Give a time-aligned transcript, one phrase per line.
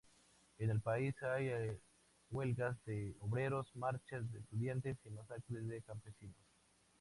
[0.57, 1.51] En el país hay
[2.31, 6.41] huelgas de obreros, marchas de estudiantes y masacres de campesinos.